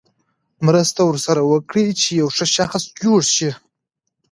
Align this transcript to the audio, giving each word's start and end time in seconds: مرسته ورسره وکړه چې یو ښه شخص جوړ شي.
مرسته 0.67 0.99
ورسره 1.05 1.41
وکړه 1.51 1.83
چې 2.01 2.09
یو 2.21 2.27
ښه 2.35 2.45
شخص 2.55 2.83
جوړ 3.01 3.19
شي. 3.35 3.49